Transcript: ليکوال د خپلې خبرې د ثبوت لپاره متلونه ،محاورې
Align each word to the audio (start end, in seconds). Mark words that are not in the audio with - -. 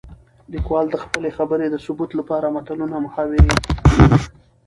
ليکوال 0.53 0.85
د 0.89 0.95
خپلې 1.03 1.29
خبرې 1.37 1.65
د 1.69 1.75
ثبوت 1.85 2.11
لپاره 2.19 2.45
متلونه 2.55 2.95
،محاورې 3.05 3.41